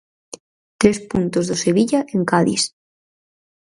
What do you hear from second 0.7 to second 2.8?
Tres puntos do Sevilla en Cádiz.